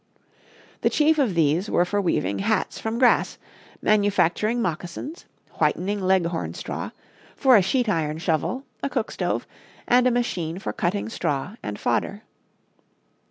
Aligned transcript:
The 0.81 0.89
chief 0.89 1.19
of 1.19 1.35
these 1.35 1.69
were 1.69 1.85
for 1.85 2.01
weaving 2.01 2.39
hats 2.39 2.79
from 2.79 2.97
grass, 2.97 3.37
manufacturing 3.83 4.59
moccasins, 4.59 5.25
whitening 5.59 5.99
leghorn 6.01 6.55
straw, 6.55 6.89
for 7.35 7.55
a 7.55 7.61
sheet 7.61 7.87
iron 7.87 8.17
shovel, 8.17 8.63
a 8.81 8.89
cook 8.89 9.11
stove 9.11 9.45
and 9.87 10.07
a 10.07 10.11
machine 10.11 10.57
for 10.57 10.73
cutting 10.73 11.07
straw 11.07 11.55
and 11.61 11.77
fodder. 11.79 12.23